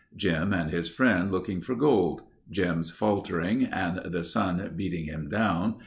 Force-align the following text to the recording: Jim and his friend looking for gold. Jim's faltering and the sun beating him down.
Jim 0.17 0.51
and 0.51 0.71
his 0.71 0.89
friend 0.89 1.31
looking 1.31 1.61
for 1.61 1.75
gold. 1.75 2.23
Jim's 2.49 2.89
faltering 2.89 3.65
and 3.65 4.01
the 4.11 4.23
sun 4.23 4.73
beating 4.75 5.05
him 5.05 5.29
down. 5.29 5.75